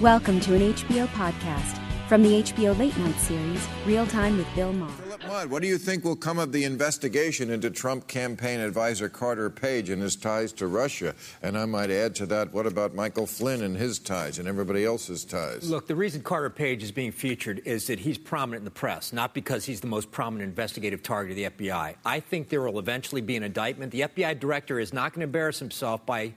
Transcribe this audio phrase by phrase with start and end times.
[0.00, 4.72] Welcome to an HBO podcast from the HBO Late Night series, Real Time with Bill
[4.72, 4.92] Maher.
[4.92, 9.08] Philip Mudd, what do you think will come of the investigation into Trump campaign advisor
[9.08, 11.16] Carter Page and his ties to Russia?
[11.42, 14.84] And I might add to that, what about Michael Flynn and his ties and everybody
[14.84, 15.68] else's ties?
[15.68, 19.12] Look, the reason Carter Page is being featured is that he's prominent in the press,
[19.12, 21.96] not because he's the most prominent investigative target of the FBI.
[22.04, 23.90] I think there will eventually be an indictment.
[23.90, 26.34] The FBI director is not going to embarrass himself by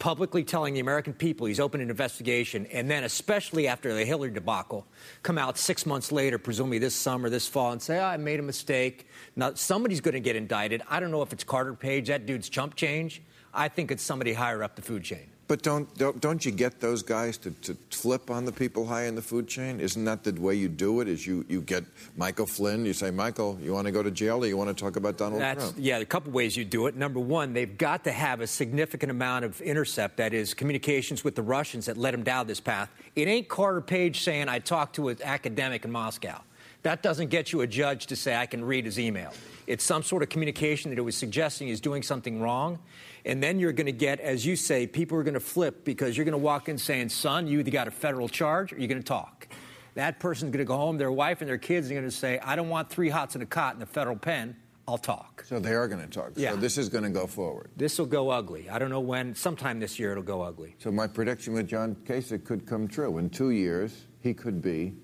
[0.00, 4.32] publicly telling the American people he's opened an investigation, and then, especially after the Hillary
[4.32, 4.86] debacle,
[5.22, 8.40] come out six months later, presumably this summer, this fall, and say, oh, I made
[8.40, 9.06] a mistake.
[9.36, 10.82] Now, somebody's going to get indicted.
[10.88, 13.22] I don't know if it's Carter Page, that dude's chump change.
[13.54, 15.28] I think it's somebody higher up the food chain.
[15.50, 19.06] But don't, don't, don't you get those guys to, to flip on the people high
[19.06, 19.80] in the food chain?
[19.80, 21.08] Isn't that the way you do it?
[21.08, 21.82] Is you, you get
[22.16, 24.80] Michael Flynn, you say, Michael, you want to go to jail or you want to
[24.80, 25.76] talk about Donald That's, Trump?
[25.76, 26.94] Yeah, a couple ways you do it.
[26.94, 31.34] Number one, they've got to have a significant amount of intercept, that is, communications with
[31.34, 32.88] the Russians that led him down this path.
[33.16, 36.42] It ain't Carter Page saying, I talked to an academic in Moscow.
[36.82, 39.32] That doesn't get you a judge to say, I can read his email.
[39.66, 42.78] It's some sort of communication that it was suggesting he's doing something wrong.
[43.24, 46.16] And then you're going to get, as you say, people are going to flip because
[46.16, 48.88] you're going to walk in saying, son, you either got a federal charge or you're
[48.88, 49.48] going to talk.
[49.94, 52.38] That person's going to go home, their wife and their kids are going to say,
[52.38, 54.56] I don't want three hots in a cot in the federal pen.
[54.88, 55.44] I'll talk.
[55.46, 56.32] So they are going to talk.
[56.34, 56.52] Yeah.
[56.52, 57.70] So this is going to go forward.
[57.76, 58.68] This will go ugly.
[58.70, 59.34] I don't know when.
[59.34, 60.74] Sometime this year it'll go ugly.
[60.78, 63.18] So my prediction with John Kasich could come true.
[63.18, 64.94] In two years, he could be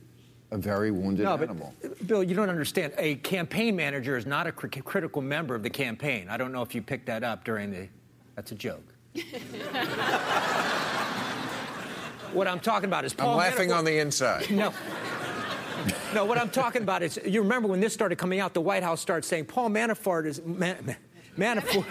[0.50, 1.74] a very wounded no, animal.
[1.82, 2.92] But, Bill, you don't understand.
[2.98, 6.28] A campaign manager is not a cr- critical member of the campaign.
[6.28, 7.88] I don't know if you picked that up during the.
[8.36, 8.84] That's a joke.
[12.32, 14.50] what I'm talking about is Paul I'm laughing Manafort- on the inside.
[14.56, 14.72] No.
[16.14, 18.82] No, what I'm talking about is you remember when this started coming out, the White
[18.82, 20.96] House started saying Paul Manafort is Man,
[21.36, 21.84] Manafort.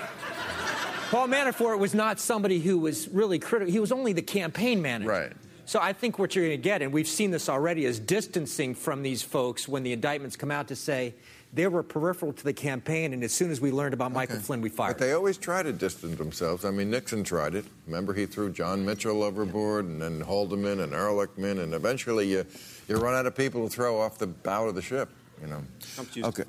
[1.12, 3.72] Paul Manafort was not somebody who was really critical.
[3.72, 5.10] He was only the campaign manager.
[5.10, 5.32] Right.
[5.66, 8.76] So I think what you're going to get, and we've seen this already, is distancing
[8.76, 11.16] from these folks when the indictments come out to say
[11.54, 14.62] they were peripheral to the campaign, and as soon as we learned about Michael Flynn,
[14.62, 14.98] we fired.
[14.98, 16.66] But they always try to distance themselves.
[16.66, 17.66] I mean, Nixon tried it.
[17.88, 22.46] Remember, he threw John Mitchell overboard, and then Haldeman and Ehrlichman, and eventually you,
[22.88, 25.10] you run out of people to throw off the bow of the ship.
[25.42, 25.64] You know.
[25.96, 26.44] Trump's used Okay.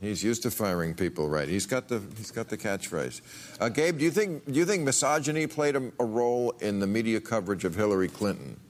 [0.00, 1.48] He's used to firing people, right?
[1.48, 3.20] He's got the he's got the catchphrase.
[3.60, 6.86] Uh, Gabe, do you think do you think misogyny played a, a role in the
[6.86, 8.60] media coverage of Hillary Clinton?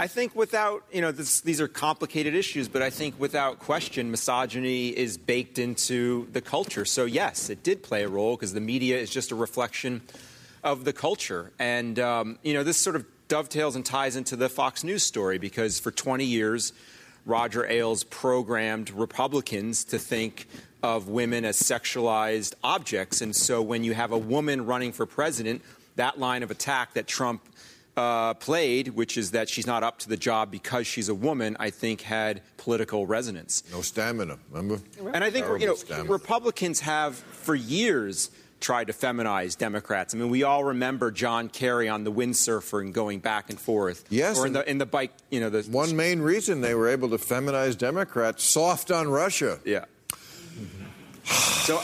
[0.00, 4.10] I think without, you know, this, these are complicated issues, but I think without question,
[4.10, 6.86] misogyny is baked into the culture.
[6.86, 10.00] So, yes, it did play a role because the media is just a reflection
[10.64, 11.52] of the culture.
[11.58, 15.36] And, um, you know, this sort of dovetails and ties into the Fox News story
[15.36, 16.72] because for 20 years,
[17.26, 20.46] Roger Ailes programmed Republicans to think
[20.82, 23.20] of women as sexualized objects.
[23.20, 25.62] And so when you have a woman running for president,
[25.96, 27.42] that line of attack that Trump
[27.96, 31.56] uh, played, which is that she's not up to the job because she's a woman,
[31.60, 33.62] I think had political resonance.
[33.70, 34.82] No stamina, remember?
[35.12, 36.10] And I think Terrible you know stamina.
[36.10, 40.14] Republicans have for years tried to feminize Democrats.
[40.14, 44.04] I mean, we all remember John Kerry on the windsurfer and going back and forth.
[44.10, 45.12] Yes, or in the in the bike.
[45.30, 49.58] You know, the One main reason they were able to feminize Democrats, soft on Russia.
[49.64, 49.84] Yeah.
[51.24, 51.80] So,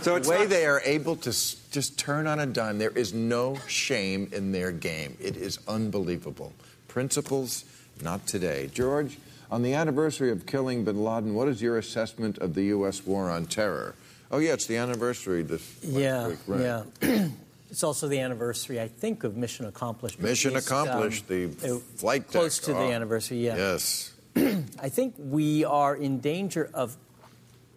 [0.00, 2.90] so The it's way not- they are able to just turn on a dime, there
[2.90, 5.16] is no shame in their game.
[5.20, 6.52] It is unbelievable.
[6.88, 7.64] Principles,
[8.02, 8.70] not today.
[8.72, 9.18] George,
[9.50, 13.04] on the anniversary of killing bin Laden, what is your assessment of the U.S.
[13.06, 13.94] war on terror?
[14.30, 16.60] Oh, yeah, it's the anniversary this Yeah, week, right?
[16.60, 17.28] yeah.
[17.70, 20.18] it's also the anniversary, I think, of Mission Accomplished.
[20.20, 22.66] Mission least, accomplished, the uh, flight close deck.
[22.66, 23.38] to the Oh, anniversary.
[23.44, 23.56] Yeah.
[23.56, 24.12] Yes.
[24.36, 26.96] I think we are in danger of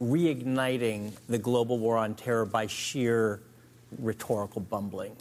[0.01, 3.41] reigniting the global war on terror by sheer
[3.99, 5.15] rhetorical bumbling.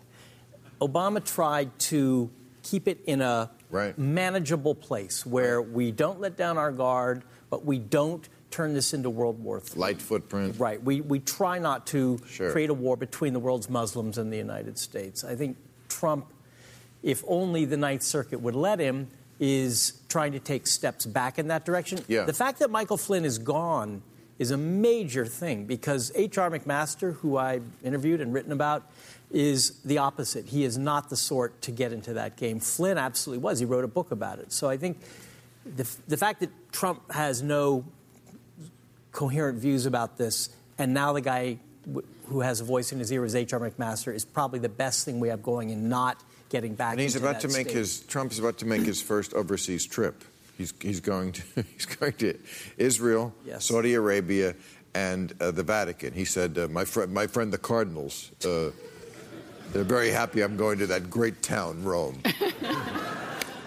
[0.81, 2.31] Obama tried to
[2.63, 3.99] keep it in a Right.
[3.99, 9.11] manageable place where we don't let down our guard, but we don't turn this into
[9.11, 9.79] World War III.
[9.81, 10.57] Light footprint.
[10.59, 10.83] Right.
[10.83, 12.51] We, we try not to Sure.
[12.51, 15.25] create a war between the world's Muslims and the United States.
[15.25, 15.57] I think
[15.89, 16.27] Trump,
[17.03, 19.09] if only the Ninth Circuit would let him,
[19.41, 22.01] is trying to take steps back in that direction.
[22.09, 22.25] Yeah.
[22.25, 24.03] The fact that Michael Flynn is gone
[24.39, 26.51] is a major thing because H.R.
[26.51, 28.91] McMaster, who I interviewed and written about,
[29.31, 30.47] is the opposite.
[30.47, 32.61] He is not the sort to get into that game.
[32.61, 33.59] Flynn absolutely was.
[33.59, 34.53] He wrote a book about it.
[34.53, 34.99] So I think
[35.77, 37.85] the, the fact that Trump has no
[39.19, 40.49] coherent views about this,
[40.79, 43.59] and now the guy w- who has a voice in his ear is H.R.
[43.59, 46.93] McMaster, is probably the best thing we have going in not getting back.
[46.93, 47.79] And he's into about to that make state.
[47.79, 50.23] his Trump is about to make his first overseas trip.
[50.57, 51.43] He's he's going to
[51.75, 52.39] he's going to
[52.77, 53.65] Israel, Yes.
[53.65, 54.55] Saudi Arabia,
[54.95, 56.13] and uh, the Vatican.
[56.13, 58.71] He said, uh, "My friend, my friend, the Cardinals, uh,
[59.73, 62.23] they're very happy I'm going to that great town, Rome."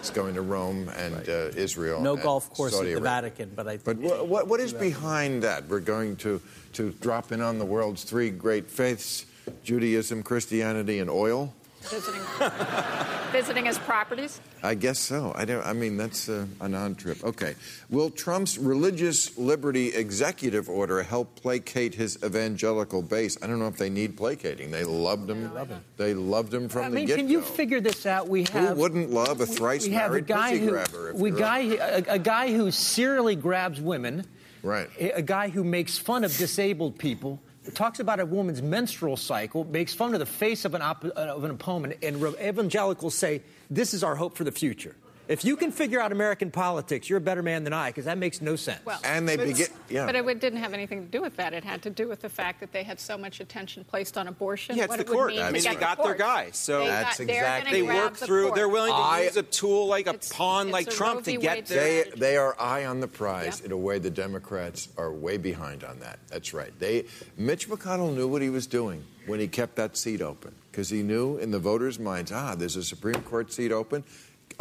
[0.02, 2.02] He's going to Rome and uh, Israel.
[2.02, 3.30] No and golf course Saudi at the Arabia.
[3.30, 5.68] Vatican, but I But think what, what, what is behind that?
[5.68, 6.40] We're going to,
[6.72, 9.26] to drop in on the world's three great faiths
[9.62, 11.54] Judaism, Christianity, and oil?
[11.90, 12.20] Visiting,
[13.32, 14.40] visiting his properties.
[14.62, 15.32] I guess so.
[15.34, 15.64] I don't.
[15.66, 17.22] I mean, that's a, an odd trip.
[17.24, 17.54] Okay.
[17.90, 23.36] Will Trump's religious liberty executive order help placate his evangelical base?
[23.42, 24.70] I don't know if they need placating.
[24.70, 25.50] They loved him.
[25.96, 27.20] They loved him from I the mean, get-go.
[27.22, 28.28] can you figure this out?
[28.28, 31.10] We have Who wouldn't love a thrice we have a married guy pussy who grabber?
[31.10, 34.24] if we guy a, a guy who serially grabs women,
[34.62, 34.88] Right.
[35.00, 37.40] a, a guy who makes fun of disabled people,
[37.70, 41.44] talks about a woman's menstrual cycle, makes fun of the face of an op- of
[41.44, 44.96] an opponent, and evangelicals say this is our hope for the future.
[45.28, 48.18] If you can figure out American politics, you're a better man than I, because that
[48.18, 48.84] makes no sense.
[48.84, 49.68] Well, And they begin.
[49.88, 50.04] Yeah.
[50.06, 51.52] But it didn't have anything to do with that.
[51.54, 54.26] It had to do with the fact that they had so much attention placed on
[54.26, 54.76] abortion.
[54.76, 55.32] Yeah, it's what the it court.
[55.34, 58.02] I mean, get they the got their guy, so- They That's got- exactly- They grab
[58.02, 58.42] work the through.
[58.46, 58.54] court.
[58.56, 61.66] They're willing to I- use a tool like a pawn like Trump to get Wade
[61.66, 62.04] their.
[62.04, 63.66] They, they are eye on the prize Yep.
[63.66, 66.18] in a way the Democrats are way behind on that.
[66.28, 66.72] That's right.
[66.78, 67.04] They,
[67.36, 71.02] Mitch McConnell knew what he was doing when he kept that seat open because he
[71.02, 74.02] knew in the voters' minds, ah, there's a Supreme Court seat open.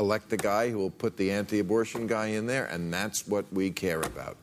[0.01, 3.69] Elect the guy who will put the anti-abortion guy in there, and that's what we
[3.69, 4.36] care about.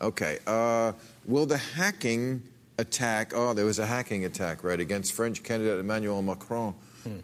[0.00, 0.38] Okay.
[0.46, 0.92] Uh,
[1.26, 2.40] will the hacking
[2.78, 3.32] attack?
[3.34, 6.76] Oh, there was a hacking attack, right, against French candidate Emmanuel Macron,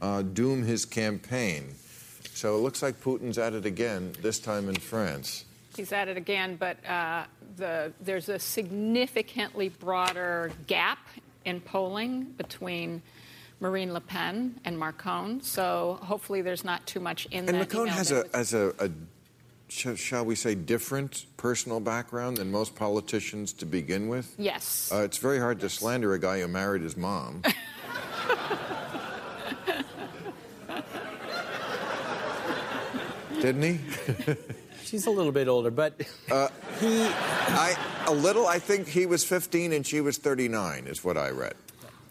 [0.02, 1.76] uh, doom his campaign.
[2.34, 5.44] So it looks like Putin's at it again, this time in France.
[5.76, 7.24] He's at it again, but uh,
[7.56, 11.06] the, there's a significantly broader gap
[11.44, 13.00] in polling between
[13.60, 15.40] Marine Le Pen and Macron.
[15.40, 17.52] So hopefully there's not too much in And that.
[17.54, 18.90] Macron email has that a, was- has a, a
[19.68, 24.34] sh- shall we say, different personal background than most politicians to begin with.
[24.38, 24.90] yes.
[24.92, 27.42] Uh, it's very hard to slander a guy who married his mom.
[33.40, 33.80] Didn't he?
[34.84, 35.94] she's a little bit older, but
[36.30, 36.48] Uh,
[36.80, 37.04] he.
[37.06, 37.76] I
[38.06, 38.46] a little.
[38.46, 41.54] I think he was 15 and she was 39, is what I read.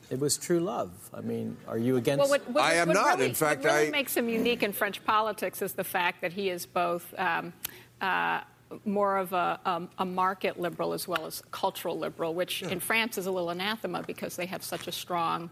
[0.09, 0.91] It was true love.
[1.13, 2.19] I mean, are you against?
[2.19, 3.17] Well, what, what, I am what not.
[3.17, 6.21] Really, In fact, what really I- makes him unique in French politics is the fact
[6.21, 7.53] that he is both um,
[8.01, 8.41] uh,
[8.85, 13.17] more of a, um, a market liberal as well as cultural liberal, which in France
[13.17, 15.49] is a little anathema because they have such a strong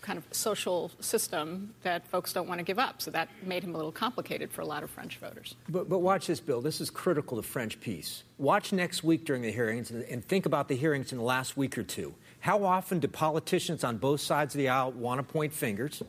[0.00, 3.02] kind of social system that folks don't want to give up.
[3.02, 5.56] So that made him a little complicated for a lot of French voters.
[5.68, 6.60] But, but watch this, Bill.
[6.60, 8.22] This is critical to French peace.
[8.38, 11.56] Watch next week during the hearings and, and think about the hearings in the last
[11.56, 12.14] week or two.
[12.48, 16.02] How often do politicians on both sides of the aisle want to point fingers?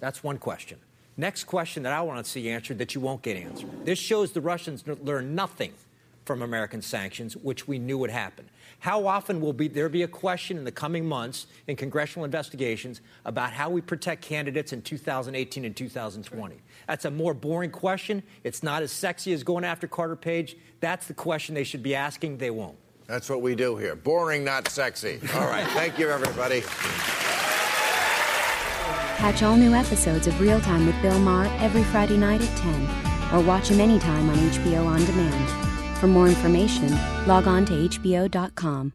[0.00, 0.80] That's one question.
[1.16, 3.68] Next question that I want to see answered that you won't get answered.
[3.86, 5.72] This shows the Russians learn nothing
[6.24, 8.50] from American sanctions, which we knew would happen.
[8.80, 13.00] How often will be, there be a question in the coming months in congressional investigations
[13.24, 16.56] about how we protect candidates in 2018 and 2020?
[16.88, 18.24] That's a more boring question.
[18.42, 20.56] It's not as sexy as going after Carter Page.
[20.80, 22.38] That's the question they should be asking.
[22.38, 22.78] They won't.
[23.06, 23.94] That's what we do here.
[23.94, 25.20] Boring, not sexy.
[25.34, 25.66] All right.
[25.68, 26.62] Thank you, everybody.
[29.18, 33.34] Catch all new episodes of Real Time with Bill Maher every Friday night at 10,
[33.34, 35.98] or watch him anytime on HBO On Demand.
[35.98, 36.90] For more information,
[37.26, 38.94] log on to HBO.com.